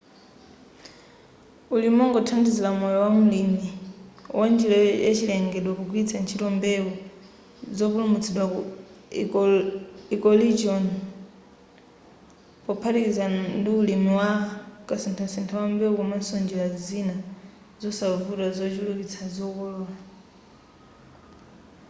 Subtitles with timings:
[1.73, 3.65] ulimi ongothandizira moyo wa mlimi
[4.37, 6.93] wa njira yachilengedwe pogwiritsa ntchito mbewu
[7.77, 8.59] zopulumutsidwa ku
[10.15, 10.83] ecoregion
[12.65, 13.25] pophatikiza
[13.57, 14.29] ndi ulimi wa
[14.87, 17.15] kasinthasintha wa mbewu komanso njira zina
[17.81, 19.97] zosavuta zochulukitsa zokolola